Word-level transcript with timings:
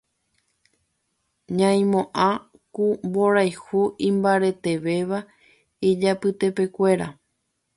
Ñaimoã 1.57 2.29
ku 2.73 2.85
mborayhu 3.07 3.81
imbaretevéva 4.09 5.19
ijapytepekuéra. 5.89 7.07